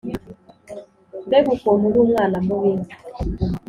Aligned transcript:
Mbega 1.27 1.49
ukuntu 1.55 1.83
uri 1.89 1.99
umwana 2.05 2.37
mubi 2.45 2.71